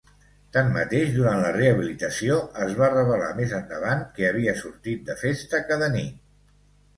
Tanmateix, 0.55 1.09
durant 1.17 1.41
la 1.43 1.51
rehabilitació, 1.57 2.37
es 2.65 2.73
va 2.79 2.87
revelar 2.95 3.27
més 3.41 3.53
endavant 3.59 4.01
que 4.17 4.27
havia 4.31 4.57
sortit 4.63 5.05
de 5.11 5.19
festa 5.21 5.63
cada 5.69 5.93
nit. 5.99 6.19